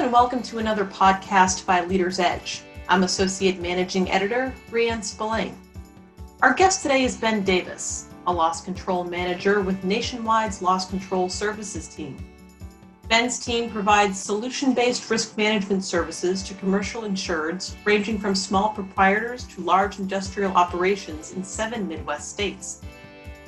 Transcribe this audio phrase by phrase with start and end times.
[0.00, 2.62] and welcome to another podcast by Leaders Edge.
[2.88, 5.54] I'm Associate Managing Editor Brianne Spillane.
[6.40, 11.86] Our guest today is Ben Davis, a loss control manager with Nationwide's Loss Control Services
[11.86, 12.16] team.
[13.10, 19.44] Ben's team provides solution based risk management services to commercial insureds, ranging from small proprietors
[19.48, 22.80] to large industrial operations in seven Midwest states.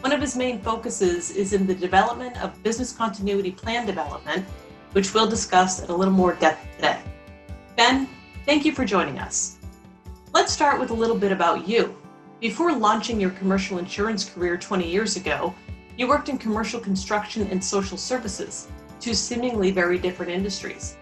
[0.02, 4.44] One of his main focuses is in the development of business continuity plan development
[4.92, 7.00] which we'll discuss at a little more depth today.
[7.76, 8.08] Ben,
[8.44, 9.58] thank you for joining us.
[10.32, 11.96] Let's start with a little bit about you.
[12.40, 15.54] Before launching your commercial insurance career 20 years ago,
[15.96, 18.68] you worked in commercial construction and social services,
[19.00, 20.96] two seemingly very different industries.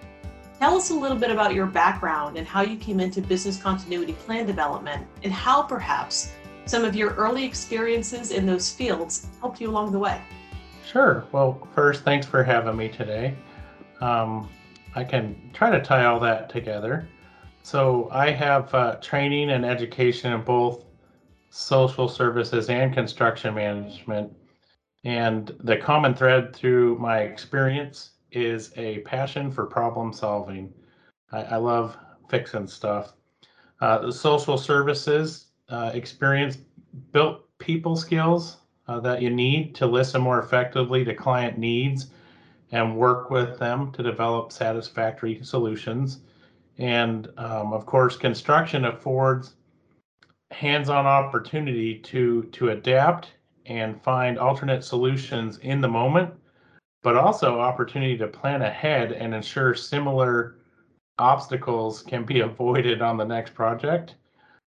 [0.59, 4.13] Tell us a little bit about your background and how you came into business continuity
[4.13, 6.33] plan development, and how perhaps
[6.67, 10.21] some of your early experiences in those fields helped you along the way.
[10.87, 11.25] Sure.
[11.33, 13.35] Well, first, thanks for having me today
[14.01, 14.49] um,
[14.95, 17.09] I can try to tie all that together.
[17.63, 20.85] So I have uh, training and education in both
[21.51, 24.33] social services and construction management.
[25.05, 30.73] And the common thread through my experience is a passion for problem solving.
[31.33, 31.97] I, I love
[32.29, 33.15] fixing stuff.
[33.81, 36.59] Uh, the social services uh, experience
[37.13, 42.11] built people skills uh, that you need to listen more effectively to client needs
[42.73, 46.21] and work with them to develop satisfactory solutions.
[46.79, 49.55] And um, of course, construction affords
[50.51, 53.33] hands-on opportunity to to adapt
[53.67, 56.33] and find alternate solutions in the moment,
[57.03, 60.57] but also opportunity to plan ahead and ensure similar
[61.19, 64.17] obstacles can be avoided on the next project.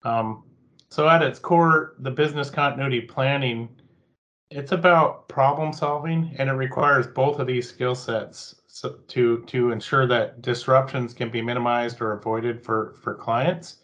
[0.03, 0.43] Um,
[0.89, 3.69] so at its core, the business continuity planning
[4.55, 9.71] it's about problem solving and it requires both of these skill sets so to to
[9.71, 13.77] ensure that disruptions can be minimized or avoided for for clients.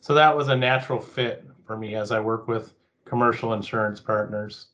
[0.00, 2.72] So that was a natural fit for me as i work with
[3.04, 4.68] commercial insurance partners.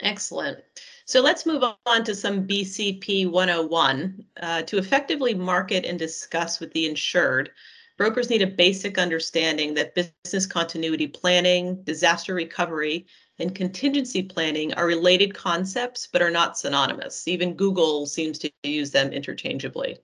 [0.00, 0.58] Excellent.
[1.06, 6.72] So let's move on to some bcp 101 uh, to effectively market and discuss with
[6.72, 7.50] the insured.
[7.96, 13.06] Brokers need a basic understanding that business continuity planning disaster recovery
[13.38, 17.26] and contingency planning are related concepts but are not synonymous.
[17.26, 19.98] Even Google seems to use them interchangeably.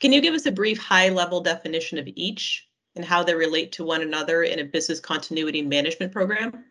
[0.00, 3.72] Can you give us a brief high level definition of each and how they relate
[3.72, 6.64] to one another in a business continuity management program?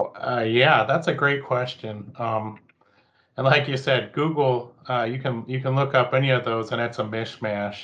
[0.00, 2.12] Uh, yeah, that's a great question.
[2.18, 2.58] Um,
[3.36, 6.72] and like you said, Google, uh, you can you can look up any of those,
[6.72, 7.76] and it's a mishmash.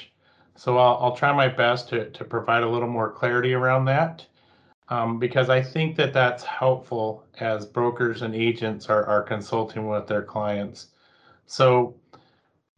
[0.57, 4.27] So I'll, I'll try my best to to provide a little more clarity around that
[4.91, 10.07] um, because I think that that's helpful as brokers and agents are, are consulting with
[10.07, 10.89] their clients.
[11.47, 11.95] So,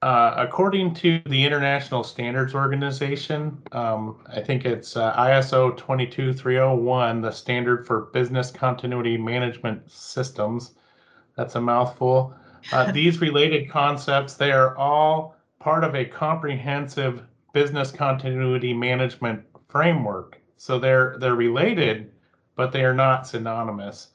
[0.03, 7.31] uh, according to the International Standards Organization, um, I think it's uh, ISO 22301, the
[7.31, 10.73] standard for business continuity management systems.
[11.37, 12.35] That's a mouthful.
[12.73, 20.42] Uh, these related concepts, they are all part of a comprehensive business continuity management framework.
[20.63, 22.13] So they're they're related,
[22.55, 24.11] but they are not synonymous.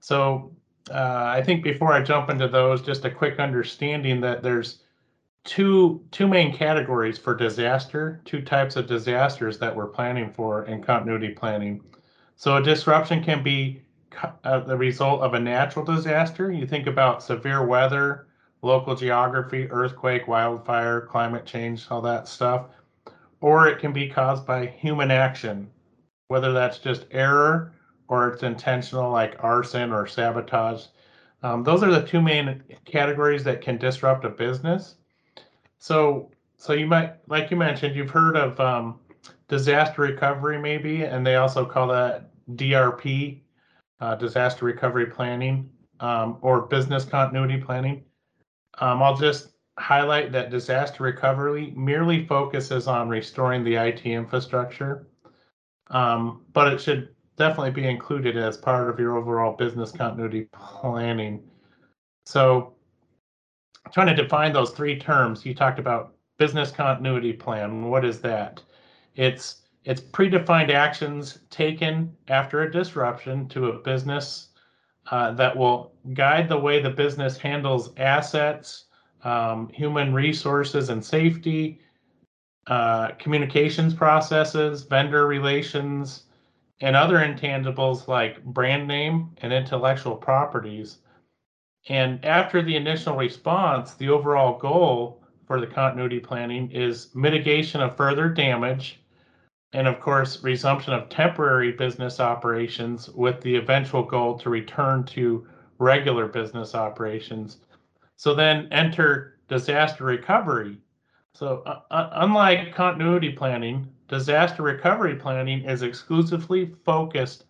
[0.00, 0.50] So
[0.90, 4.84] uh, I think before I jump into those, just a quick understanding that there's
[5.44, 10.82] two two main categories for disaster, two types of disasters that we're planning for in
[10.82, 11.82] continuity planning.
[12.36, 13.82] So a disruption can be
[14.44, 16.50] uh, the result of a natural disaster.
[16.50, 18.28] You think about severe weather,
[18.62, 22.68] local geography, earthquake, wildfire, climate change, all that stuff.
[23.42, 25.68] Or it can be caused by human action,
[26.32, 27.74] whether that's just error
[28.08, 30.86] or it's intentional, like arson or sabotage.
[31.42, 34.94] Um, those are the two main categories that can disrupt a business.
[35.78, 38.98] So, so you might, like you mentioned, you've heard of um,
[39.46, 43.40] disaster recovery, maybe, and they also call that DRP,
[44.00, 45.68] uh, disaster recovery planning,
[46.00, 48.02] um, or business continuity planning.
[48.78, 55.06] Um, I'll just highlight that disaster recovery merely focuses on restoring the IT infrastructure
[55.92, 61.42] um, but it should definitely be included as part of your overall business continuity planning.
[62.26, 62.74] So,
[63.92, 67.88] trying to define those three terms, you talked about business continuity plan.
[67.88, 68.62] What is that?
[69.14, 74.48] It's it's predefined actions taken after a disruption to a business
[75.10, 78.84] uh, that will guide the way the business handles assets,
[79.24, 81.80] um, human resources, and safety,
[82.66, 86.24] uh, communications processes, vendor relations,
[86.80, 90.98] and other intangibles like brand name and intellectual properties.
[91.88, 97.96] And after the initial response, the overall goal for the continuity planning is mitigation of
[97.96, 99.00] further damage
[99.72, 105.46] and of course resumption of temporary business operations with the eventual goal to return to
[105.78, 107.58] regular business operations.
[108.16, 110.78] So then enter disaster recovery.
[111.34, 117.44] So uh, uh unlike continuity planning, disaster recovery planning is exclusively focused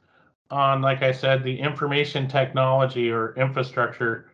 [0.50, 4.30] on, like I said, the information technology or infrastructure,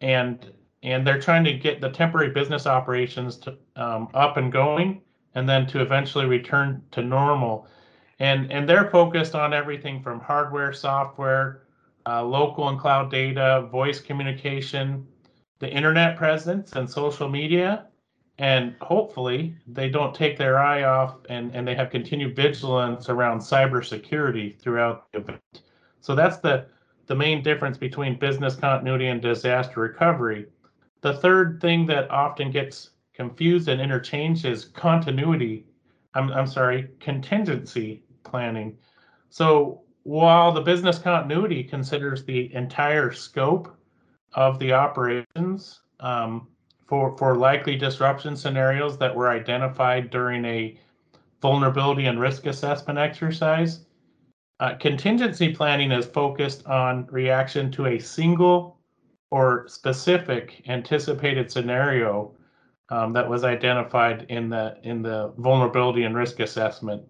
[0.00, 0.52] and
[0.82, 5.00] and they're trying to get the temporary business operations to, um, up and going,
[5.36, 7.68] and then to eventually return to normal.
[8.18, 11.62] And and they're focused on everything from hardware, software,
[12.06, 15.06] uh, local and cloud data, voice communication,
[15.60, 17.86] the internet presence, and social media.
[18.42, 23.38] And hopefully, they don't take their eye off and, and they have continued vigilance around
[23.38, 25.62] cybersecurity throughout the event.
[26.00, 26.66] So that's the,
[27.06, 30.46] the main difference between business continuity and disaster recovery.
[31.02, 35.64] The third thing that often gets confused and interchanged is continuity.
[36.14, 38.76] I'm, I'm sorry, contingency planning.
[39.30, 43.72] So while the business continuity considers the entire scope
[44.32, 46.48] of the operations um,
[46.92, 50.78] for, for likely disruption scenarios that were identified during a
[51.40, 53.86] vulnerability and risk assessment exercise,
[54.60, 58.78] uh, contingency planning is focused on reaction to a single
[59.30, 62.30] or specific anticipated scenario
[62.90, 67.02] um, that was identified in the in the vulnerability and risk assessment.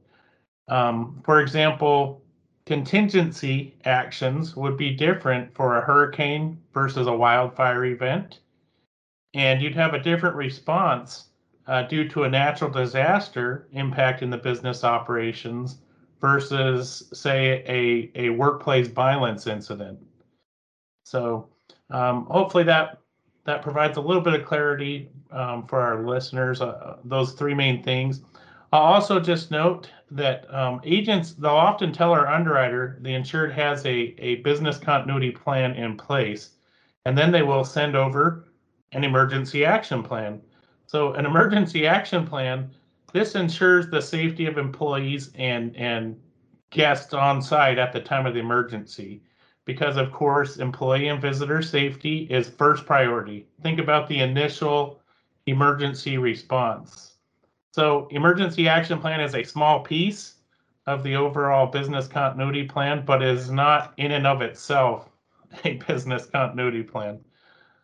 [0.69, 2.23] Um, for example,
[2.67, 8.38] contingency actions would be different for a hurricane versus a wildfire event.
[9.34, 11.29] And you'd have a different response
[11.67, 15.79] uh, due to a natural disaster impacting the business operations
[16.20, 19.99] versus, say, a, a workplace violence incident.
[21.05, 21.49] So
[21.90, 22.99] um, hopefully that
[23.44, 26.61] that provides a little bit of clarity um, for our listeners.
[26.61, 28.23] Uh, those three main things.
[28.73, 33.84] I'll also just note that um, agents, they'll often tell our underwriter the insured has
[33.84, 36.50] a, a business continuity plan in place,
[37.05, 38.49] and then they will send over
[38.92, 40.40] an emergency action plan.
[40.86, 42.70] So an emergency action plan,
[43.12, 46.20] this ensures the safety of employees and, and
[46.70, 49.22] guests on site at the time of the emergency.
[49.64, 53.46] Because of course, employee and visitor safety is first priority.
[53.62, 55.00] Think about the initial
[55.46, 57.12] emergency response
[57.72, 60.34] so emergency action plan is a small piece
[60.86, 65.08] of the overall business continuity plan, but is not in and of itself
[65.64, 67.18] a business continuity plan.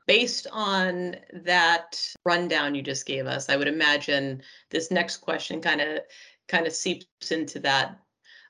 [0.08, 5.82] Based on that rundown you just gave us, I would imagine this next question kind
[5.82, 6.00] of
[6.49, 8.00] kind of seeps into that.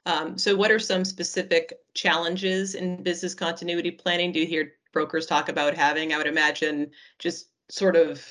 [0.06, 4.30] Um, so what are some specific challenges in business continuity planning?
[4.30, 6.12] Do you hear brokers talk about having?
[6.12, 8.24] I would imagine just sort of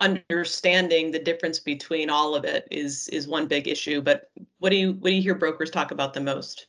[0.00, 4.00] understanding the difference between all of it is is one big issue.
[4.00, 4.30] But
[4.60, 6.68] what do you what do you hear brokers talk about the most?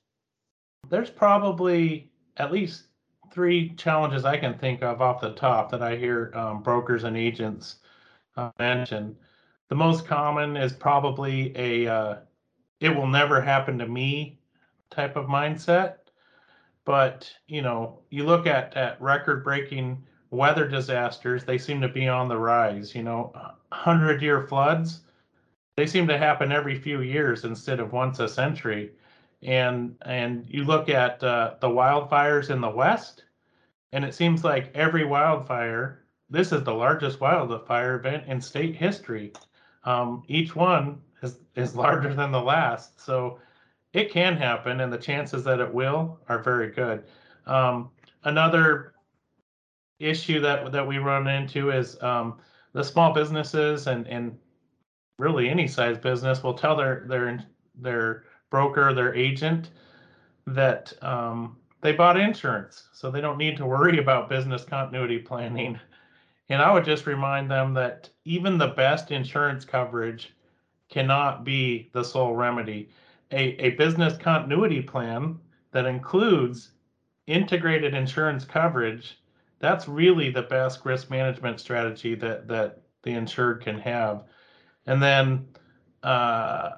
[0.89, 2.87] There's probably at least
[3.31, 7.17] three challenges I can think of off the top that I hear um, brokers and
[7.17, 7.77] agents
[8.37, 9.15] uh, mention.
[9.69, 12.15] The most common is probably a uh,
[12.79, 14.39] "it will never happen to me"
[14.89, 15.95] type of mindset.
[16.85, 22.27] But you know, you look at at record-breaking weather disasters, they seem to be on
[22.27, 22.93] the rise.
[22.95, 23.31] You know,
[23.69, 25.01] 100 year floods,
[25.77, 28.91] they seem to happen every few years instead of once a century.
[29.43, 33.23] And and you look at uh, the wildfires in the West,
[33.91, 39.33] and it seems like every wildfire, this is the largest wildfire event in state history.
[39.83, 43.03] Um, each one is, is larger than the last.
[43.03, 43.39] So
[43.93, 47.03] it can happen, and the chances that it will are very good.
[47.47, 47.89] Um,
[48.23, 48.93] another
[49.99, 52.39] issue that that we run into is um,
[52.73, 54.37] the small businesses and and
[55.19, 57.43] really any size business will tell their their
[57.75, 59.71] their broker, their agent
[60.45, 65.79] that um, they bought insurance, so they don't need to worry about business continuity planning.
[66.49, 70.33] And I would just remind them that even the best insurance coverage
[70.89, 72.89] cannot be the sole remedy.
[73.31, 75.39] A, a business continuity plan
[75.71, 76.71] that includes
[77.25, 79.17] integrated insurance coverage
[79.61, 84.23] that's really the best risk management strategy that that the insured can have.
[84.87, 85.47] And then
[86.03, 86.71] uh,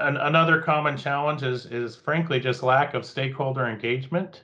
[0.00, 4.42] an, another common challenge is is frankly just lack of stakeholder engagement.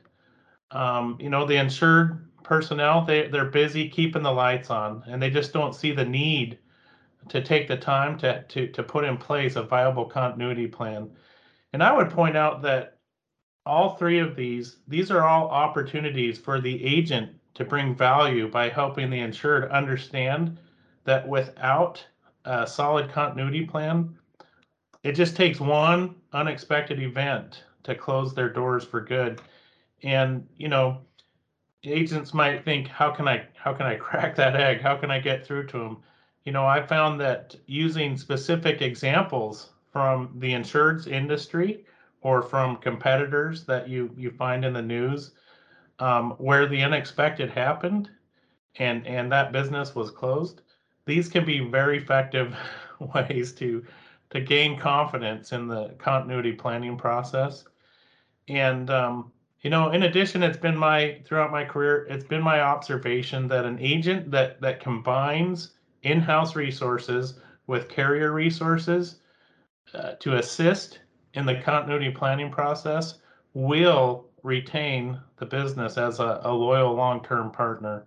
[0.71, 5.31] Um, you know, the insured personnel they they're busy keeping the lights on, and they
[5.31, 6.59] just don't see the need
[7.29, 11.11] to take the time to to to put in place a viable continuity plan.
[11.73, 12.99] And I would point out that
[13.65, 18.69] all three of these these are all opportunities for the agent to bring value by
[18.69, 20.59] helping the insured understand
[21.05, 22.05] that without
[22.45, 24.17] a solid continuity plan,
[25.03, 29.41] it just takes one unexpected event to close their doors for good.
[30.03, 31.01] And, you know,
[31.85, 34.81] agents might think, how can I how can I crack that egg?
[34.81, 35.99] How can I get through to them?
[36.45, 41.85] You know, I found that using specific examples from the insurance industry
[42.21, 45.33] or from competitors that you you find in the news
[45.99, 48.11] um, where the unexpected happened
[48.79, 50.63] and and that business was closed
[51.07, 52.55] these can be very effective
[53.15, 53.85] ways to
[54.37, 57.65] to gain confidence in the continuity planning process
[58.49, 62.61] and um, you know in addition it's been my throughout my career it's been my
[62.61, 69.17] observation that an agent that that combines in-house resources with carrier resources
[69.95, 71.01] uh, to assist
[71.35, 73.19] in the continuity planning process
[73.55, 78.07] will retain the business as a, a loyal long-term partner.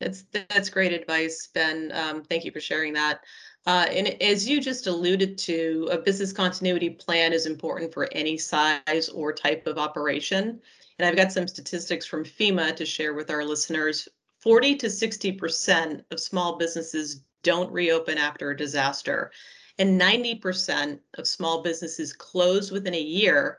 [0.00, 1.90] That's that's great advice, Ben.
[1.92, 3.20] Um, thank you for sharing that.
[3.68, 8.38] Uh, and as you just alluded to, a business continuity plan is important for any
[8.38, 10.58] size or type of operation.
[10.98, 14.08] And I've got some statistics from FEMA to share with our listeners.
[14.40, 19.32] 40 to 60% of small businesses don't reopen after a disaster
[19.78, 23.58] and 90% of small businesses close within a year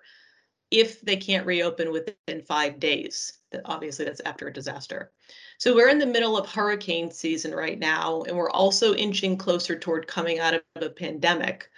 [0.71, 3.38] if they can't reopen within five days.
[3.65, 5.11] Obviously, that's after a disaster.
[5.57, 9.77] So we're in the middle of hurricane season right now, and we're also inching closer
[9.77, 11.69] toward coming out of a pandemic.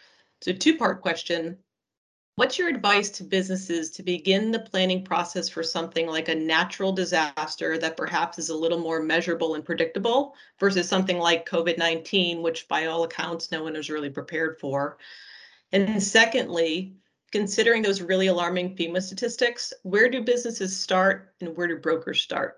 [0.41, 1.57] So, two part question
[2.35, 6.93] What's your advice to businesses to begin the planning process for something like a natural
[6.93, 12.41] disaster that perhaps is a little more measurable and predictable versus something like COVID 19,
[12.41, 14.97] which by all accounts no one is really prepared for?
[15.73, 16.95] And secondly,
[17.31, 22.57] considering those really alarming FEMA statistics, where do businesses start and where do brokers start?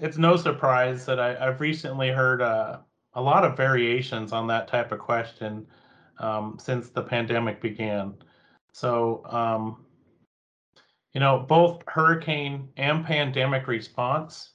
[0.00, 2.78] It's no surprise that I, have recently heard uh,
[3.14, 5.66] a lot of variations on that type of question
[6.18, 8.14] um, since the pandemic began.
[8.72, 9.84] So, um,
[11.12, 14.54] you know, both hurricane and pandemic response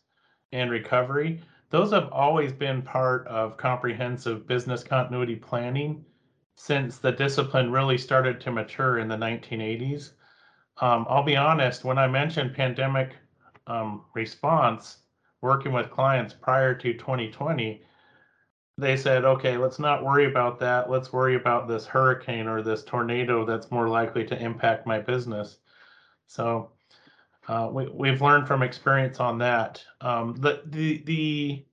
[0.51, 6.03] and recovery, those have always been part of comprehensive business continuity planning
[6.57, 10.11] since the discipline really started to mature in the 1980s.
[10.81, 13.15] Um, I'll be honest, when I mentioned pandemic
[13.67, 14.97] um, response,
[15.41, 17.83] working with clients prior to 2020,
[18.79, 20.89] they said, okay, let's not worry about that.
[20.89, 25.59] Let's worry about this hurricane or this tornado that's more likely to impact my business.
[26.25, 26.71] So
[27.47, 29.83] uh, we, we've learned from experience on that.
[30.01, 31.65] Um, the, the, the,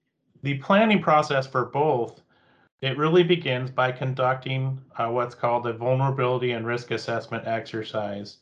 [0.43, 2.21] the planning process for both,
[2.81, 8.38] it really begins by conducting uh, what's called a vulnerability and risk assessment exercise.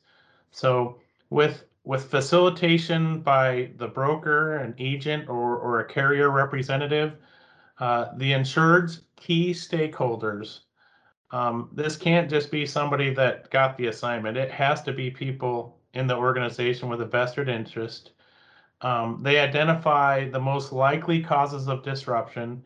[0.50, 7.14] So with with facilitation by the broker, an agent, or, or a carrier representative,
[7.80, 10.60] uh, the insured's key stakeholders.
[11.32, 14.36] Um, this can't just be somebody that got the assignment.
[14.36, 18.12] It has to be people in the organization with a vested interest.
[18.82, 22.62] Um, they identify the most likely causes of disruption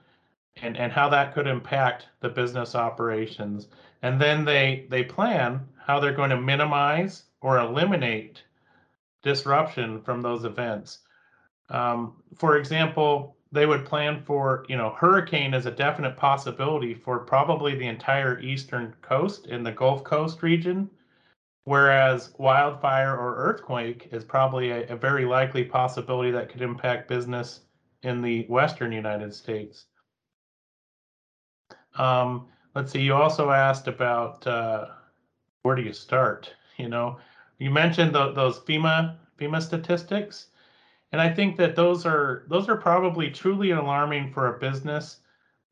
[0.62, 3.68] and, and how that could impact the business operations.
[4.02, 8.42] And then they, they plan how they're going to minimize or eliminate
[9.22, 11.00] disruption from those events.
[11.68, 17.20] Um, for example, they would plan for, you know, hurricane is a definite possibility for
[17.20, 20.90] probably the entire eastern coast in the Gulf Coast region,
[21.64, 27.60] whereas wildfire or earthquake is probably a, a very likely possibility that could impact business
[28.02, 29.86] in the western United States.
[31.98, 34.86] Um, let's see, you also asked about uh,
[35.62, 36.52] where do you start?
[36.76, 37.18] You know,
[37.58, 40.48] you mentioned the, those FEMA FEMA statistics.
[41.12, 45.18] And I think that those are those are probably truly alarming for a business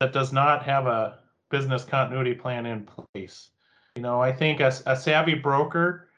[0.01, 1.19] that does not have a
[1.51, 3.51] business continuity plan in place.
[3.97, 6.09] You know, I think a, a savvy broker,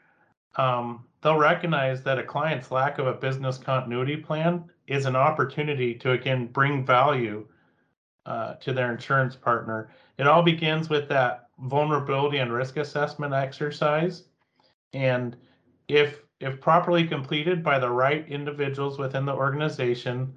[0.57, 5.95] um, they'll recognize that a client's lack of a business continuity plan is an opportunity
[5.95, 7.47] to again bring value
[8.27, 9.91] uh, to their insurance partner.
[10.19, 14.25] It all begins with that vulnerability and risk assessment exercise.
[14.93, 15.37] And
[15.89, 20.35] if if properly completed by the right individuals within the organization,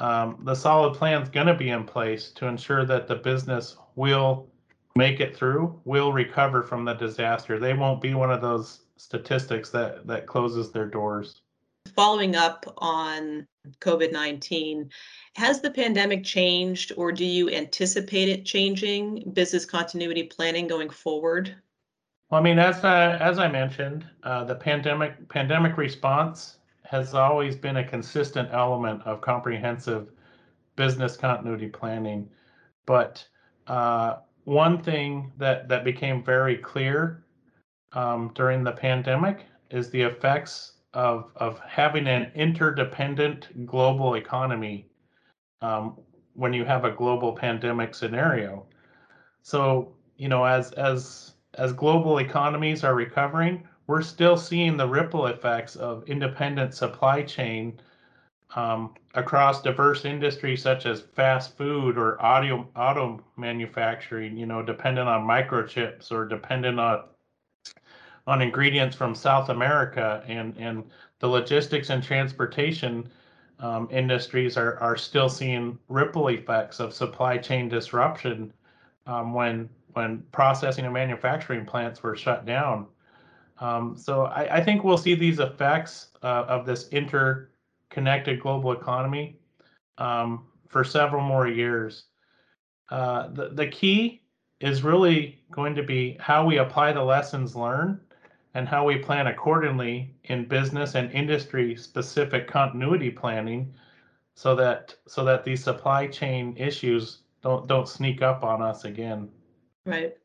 [0.00, 3.76] um, the solid plan is going to be in place to ensure that the business
[3.94, 4.48] will
[4.96, 7.58] make it through, will recover from the disaster.
[7.58, 11.42] They won't be one of those statistics that that closes their doors.
[11.98, 13.44] Following up on
[13.80, 14.88] COVID 19,
[15.34, 21.56] has the pandemic changed or do you anticipate it changing business continuity planning going forward?
[22.30, 27.56] Well, I mean, as I, as I mentioned, uh, the pandemic pandemic response has always
[27.56, 30.12] been a consistent element of comprehensive
[30.76, 32.28] business continuity planning.
[32.86, 33.26] But
[33.66, 37.24] uh, one thing that, that became very clear
[37.92, 44.84] um, during the pandemic is the effects of, of having an interdependent global economy
[45.62, 45.96] um,
[46.34, 48.66] when you have a global pandemic scenario.
[49.42, 55.26] So, you know, as as as global economies are recovering, we're still seeing the ripple
[55.26, 57.80] effects of independent supply chain
[58.56, 64.36] um, across diverse industries such as fast food or audio auto manufacturing.
[64.36, 67.04] You know, dependent on microchips or dependent on
[68.28, 70.84] on ingredients from South America and and
[71.18, 73.08] the logistics and transportation
[73.58, 78.52] um, industries are are still seeing ripple effects of supply chain disruption
[79.06, 82.86] um, when when processing and manufacturing plants were shut down.
[83.60, 89.40] Um, so I, I, think we'll see these effects uh, of this interconnected global economy
[89.96, 92.04] um, for several more years.
[92.90, 94.22] Uh, the, the key
[94.60, 97.98] is really going to be how we apply the lessons learned
[98.58, 103.72] and how we plan accordingly in business and industry specific continuity planning
[104.34, 109.28] so that so that these supply chain issues don't don't sneak up on us again.
[109.86, 110.16] Right.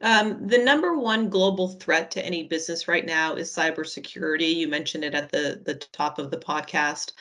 [0.00, 4.54] Um, the number one global threat to any business right now is cybersecurity.
[4.54, 7.12] You mentioned it at the, the top of the podcast.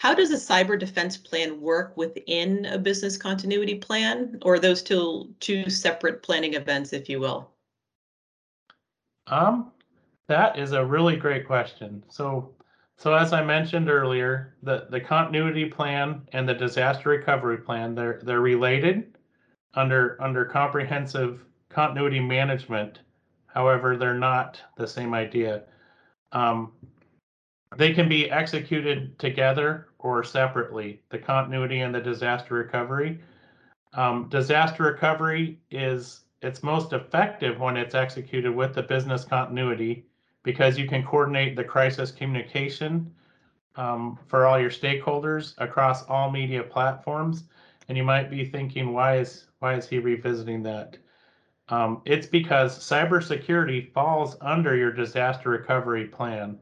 [0.00, 5.34] How does a cyber defense plan work within a business continuity plan, or those two
[5.40, 7.50] two separate planning events, if you will?
[9.26, 9.72] Um,
[10.28, 12.04] that is a really great question.
[12.08, 12.54] So,
[12.96, 18.20] so as I mentioned earlier, the the continuity plan and the disaster recovery plan they're
[18.22, 19.16] they're related
[19.74, 23.00] under under comprehensive continuity management.
[23.46, 25.62] However, they're not the same idea.
[26.32, 26.72] Um,
[27.76, 33.20] they can be executed together or separately, the continuity and the disaster recovery.
[33.94, 40.07] Um, disaster recovery is it's most effective when it's executed with the business continuity
[40.48, 43.14] because you can coordinate the crisis communication
[43.76, 47.44] um, for all your stakeholders across all media platforms.
[47.86, 50.96] And you might be thinking, why is why is he revisiting that?
[51.68, 56.58] Um, it's because cybersecurity falls under your disaster recovery plan.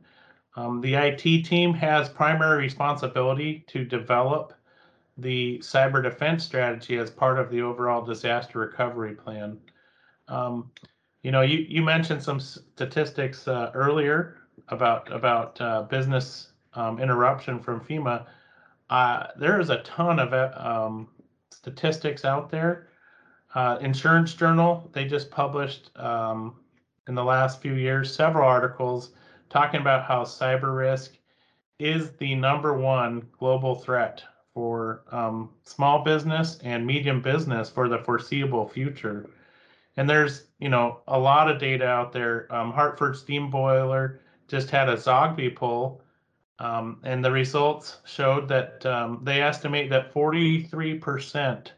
[0.56, 4.52] Um, the IT team has primary responsibility to develop
[5.16, 9.60] the cyber defense strategy as part of the overall disaster recovery plan.
[10.26, 10.72] Um,
[11.26, 14.36] you know, you, you mentioned some statistics uh, earlier
[14.68, 18.26] about about uh, business um, interruption from FEMA.
[18.90, 21.08] Uh, there is a ton of um,
[21.50, 22.86] statistics out there.
[23.56, 26.60] Uh, Insurance Journal, they just published um,
[27.08, 29.10] in the last few years several articles
[29.50, 31.16] talking about how cyber risk
[31.80, 34.22] is the number one global threat
[34.54, 39.28] for um, small business and medium business for the foreseeable future.
[39.96, 42.52] And there's, you know, a lot of data out there.
[42.54, 46.02] Um, Hartford Steam Boiler just had a Zogby poll,
[46.58, 51.68] um, and the results showed that um, they estimate that 43%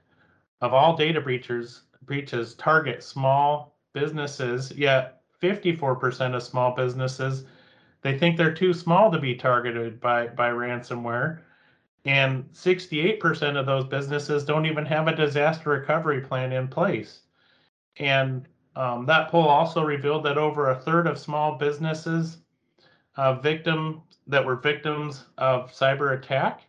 [0.60, 7.44] of all data breaches breaches target small businesses, yet 54% of small businesses
[8.02, 11.40] they think they're too small to be targeted by by ransomware.
[12.04, 17.20] And 68% of those businesses don't even have a disaster recovery plan in place.
[17.98, 22.38] And um, that poll also revealed that over a third of small businesses
[23.16, 26.62] uh, victim that were victims of cyber attack,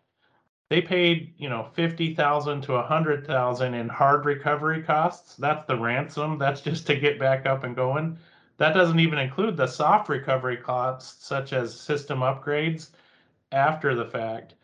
[0.69, 5.35] they paid you know 50,000 to a 100,000 in hard recovery costs.
[5.35, 6.37] That's the ransom.
[6.37, 8.17] That's just to get back up and going.
[8.57, 12.89] That doesn't even include the soft recovery costs such as system upgrades
[13.51, 14.55] after the fact.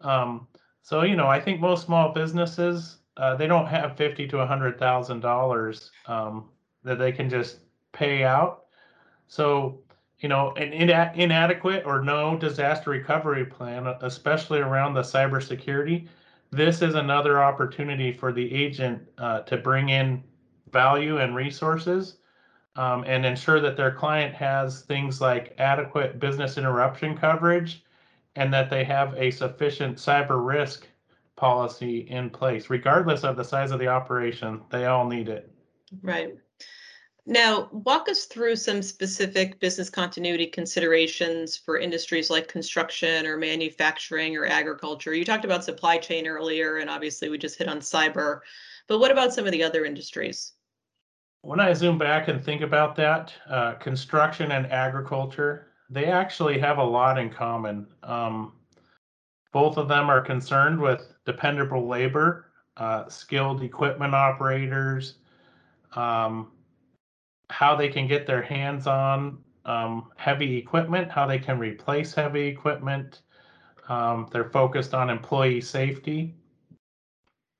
[0.00, 0.48] Um,
[0.82, 4.46] so you know, I think most small businesses uh, they don't have fifty to a
[4.46, 5.90] hundred thousand um, dollars
[6.84, 7.58] that they can just
[7.92, 8.64] pay out.
[9.26, 9.80] So,
[10.20, 16.08] you know, an ina- inadequate or no disaster recovery plan, especially around the cybersecurity,
[16.50, 20.22] this is another opportunity for the agent uh, to bring in
[20.72, 22.18] value and resources
[22.76, 27.84] um, and ensure that their client has things like adequate business interruption coverage
[28.36, 30.86] and that they have a sufficient cyber risk
[31.38, 34.60] policy in place, regardless of the size of the operation.
[34.70, 35.50] They all need it.
[36.02, 36.36] Right.
[37.24, 44.36] Now, walk us through some specific business continuity considerations for industries like construction or manufacturing
[44.36, 45.14] or agriculture.
[45.14, 48.40] You talked about supply chain earlier, and obviously we just hit on cyber.
[48.88, 50.52] But what about some of the other industries?
[51.42, 56.78] When I zoom back and think about that, uh, construction and agriculture, they actually have
[56.78, 57.86] a lot in common.
[58.02, 58.52] Um,
[59.52, 62.46] Both of them are concerned with dependable labor,
[62.78, 65.16] uh, skilled equipment operators,
[65.94, 66.50] um,
[67.50, 69.36] how they can get their hands on
[69.66, 73.20] um, heavy equipment, how they can replace heavy equipment.
[73.90, 76.34] Um, they're focused on employee safety.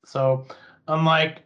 [0.06, 0.46] So,
[0.86, 1.42] unlike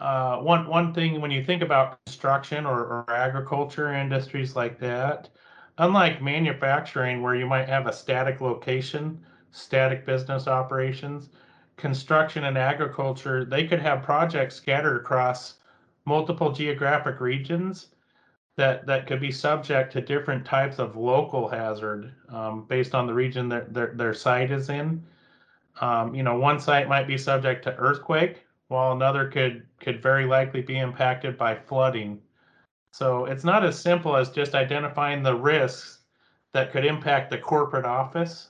[0.00, 5.30] uh, one one thing when you think about construction or, or agriculture industries like that,
[5.78, 11.30] unlike manufacturing where you might have a static location, static business operations,
[11.76, 15.54] construction and agriculture they could have projects scattered across
[16.04, 17.88] multiple geographic regions
[18.56, 23.14] that that could be subject to different types of local hazard um, based on the
[23.14, 25.00] region that their, their site is in.
[25.80, 30.26] Um, you know, one site might be subject to earthquake, while another could could very
[30.26, 32.20] likely be impacted by flooding.
[32.90, 36.00] So it's not as simple as just identifying the risks
[36.52, 38.48] that could impact the corporate office.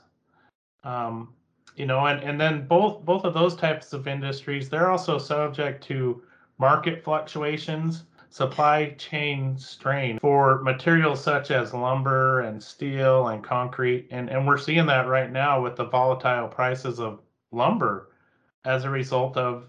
[0.88, 1.34] Um,
[1.76, 5.84] you know, and, and then both both of those types of industries, they're also subject
[5.84, 6.22] to
[6.58, 14.06] market fluctuations supply chain strain for materials such as lumber and steel and concrete.
[14.10, 17.20] And, and we're seeing that right now with the volatile prices of
[17.52, 18.10] lumber
[18.64, 19.64] as a result of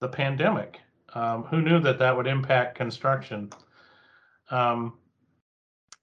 [0.00, 0.80] the pandemic.
[1.14, 3.50] Um, who knew that that would impact construction?
[4.50, 4.94] Um,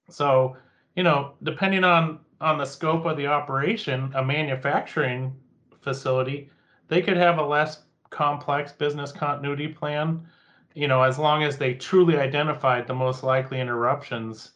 [0.08, 0.56] so,
[0.94, 5.34] you know, depending on on the scope of the operation, a manufacturing
[5.80, 6.50] facility,
[6.88, 10.26] they could have a less complex business continuity plan
[10.74, 14.52] you know, as long as they truly identified the most likely interruptions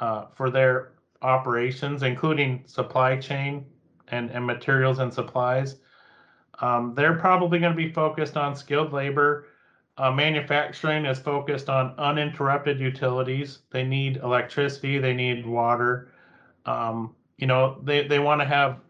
[0.00, 3.66] uh, for their operations, including supply chain
[4.08, 5.76] and, and materials and supplies,
[6.60, 9.46] um, they're probably going to be focused on skilled labor.
[9.98, 13.60] Uh, manufacturing is focused on uninterrupted utilities.
[13.70, 16.12] They need electricity, they need water.
[16.66, 18.80] Um, you know, they, they want to have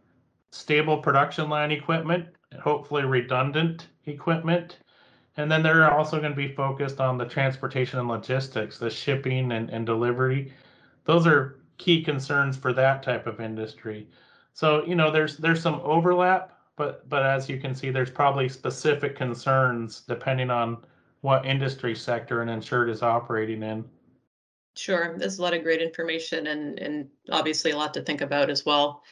[0.51, 2.27] stable production line equipment,
[2.61, 4.79] hopefully redundant equipment
[5.39, 9.53] and then they're also going to be focused on the transportation and logistics, the shipping
[9.53, 10.53] and, and delivery.
[11.05, 14.09] Those are key concerns for that type of industry.
[14.53, 18.49] So, you know, there's there's some overlap, but but as you can see, there's probably
[18.49, 20.79] specific concerns depending on
[21.21, 23.85] what industry sector an insured is operating in.
[24.79, 28.51] Sure, there's a lot of great information and and obviously a lot to think about
[28.51, 29.03] as well.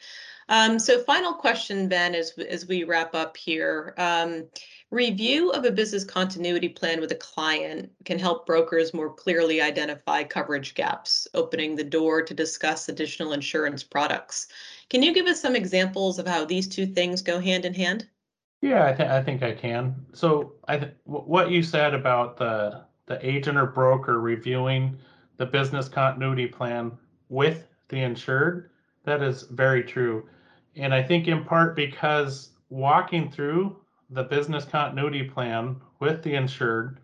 [0.49, 3.93] Um, so final question, Ben, as, as we wrap up here.
[3.97, 4.47] Um,
[4.91, 10.23] review of a business continuity plan with a client can help brokers more clearly identify
[10.23, 14.47] coverage gaps, opening the door to discuss additional insurance products.
[14.89, 18.07] Can you give us some examples of how these two things go hand in hand?
[18.61, 19.95] Yeah, I, th- I think I can.
[20.13, 24.97] So I th- what you said about the the agent or broker reviewing
[25.37, 26.91] the business continuity plan
[27.29, 28.69] with the insured,
[29.05, 30.27] that is very true.
[30.75, 33.77] And I think in part because walking through
[34.09, 36.99] the business continuity plan with the insured,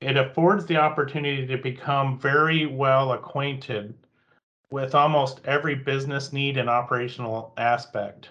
[0.00, 3.94] it affords the opportunity to become very well acquainted
[4.70, 8.30] with almost every business need and operational aspect,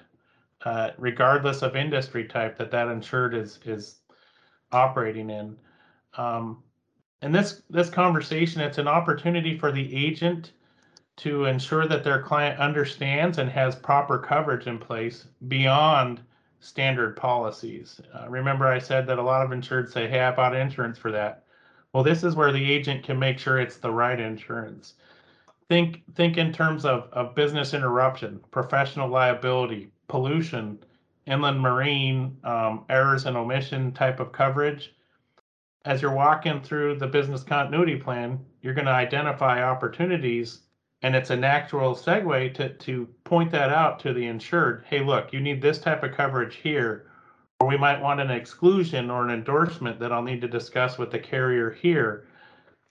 [0.65, 3.99] uh, regardless of industry type that that insured is is
[4.71, 5.57] operating in.
[6.15, 6.63] Um,
[7.21, 10.51] and this this conversation, it's an opportunity for the agent
[11.17, 16.21] to ensure that their client understands and has proper coverage in place beyond
[16.59, 17.99] standard policies.
[18.13, 21.11] Uh, remember, I said that a lot of insureds say, Hey, I bought insurance for
[21.11, 21.43] that.
[21.93, 24.95] Well, this is where the agent can make sure it's the right insurance.
[25.69, 30.79] Think, think in terms of, of business interruption, professional liability, pollution,
[31.25, 34.93] inland marine, um, errors and omission type of coverage.
[35.87, 40.63] As you're walking through the business continuity plan, you're going to identify opportunities
[41.01, 44.83] and it's a natural segue to, to point that out to the insured.
[44.89, 47.05] Hey, look, you need this type of coverage here,
[47.61, 51.09] or we might want an exclusion or an endorsement that I'll need to discuss with
[51.09, 52.27] the carrier here.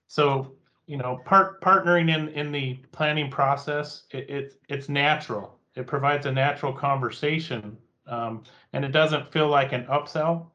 [0.09, 0.53] So,
[0.87, 5.59] you know, part partnering in in the planning process, it, it it's natural.
[5.75, 10.47] It provides a natural conversation, um, and it doesn't feel like an upsell.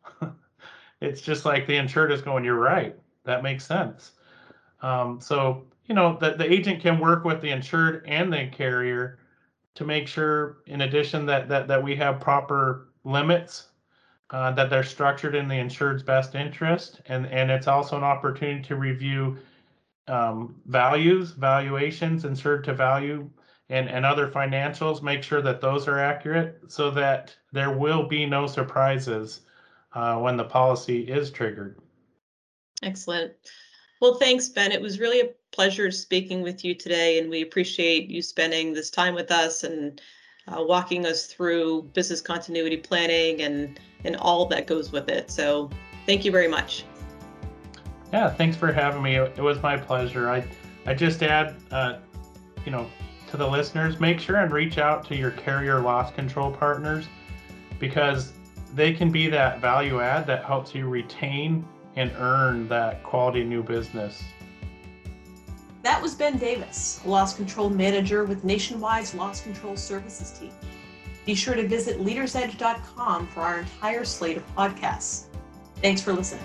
[1.02, 2.96] It's just like the insured is going, "You're right.
[3.26, 4.12] That makes sense."
[4.82, 9.20] Um, so you know, the, the agent can work with the insured and the carrier
[9.76, 13.70] to make sure, in addition, that that, that we have proper limits,
[14.30, 18.62] uh, that they're structured in the insured's best interest, and and it's also an opportunity
[18.64, 19.38] to review
[20.08, 23.30] um, values, valuations, insured to value,
[23.70, 25.02] and and other financials.
[25.02, 29.42] Make sure that those are accurate, so that there will be no surprises
[29.94, 31.80] uh, when the policy is triggered.
[32.84, 33.34] Excellent.
[34.02, 34.72] Well, thanks, Ben.
[34.72, 38.90] It was really a pleasure speaking with you today, and we appreciate you spending this
[38.90, 40.02] time with us and
[40.48, 45.30] uh, walking us through business continuity planning and, and all that goes with it.
[45.30, 45.70] So
[46.08, 46.86] thank you very much.
[48.12, 49.16] Yeah, thanks for having me.
[49.16, 50.30] It was my pleasure.
[50.30, 50.44] I,
[50.86, 52.00] I just add, uh,
[52.66, 52.90] you know,
[53.30, 57.06] to the listeners, make sure and reach out to your carrier loss control partners
[57.80, 58.34] because
[58.74, 63.64] they can be that value add that helps you retain and earn that quality new
[63.64, 64.24] business.
[65.84, 70.52] That was Ben Davis, loss control manager with Nationwide's loss control services team.
[71.26, 75.26] Be sure to visit leadersedge.com for our entire slate of podcasts.
[75.82, 76.44] Thanks for listening.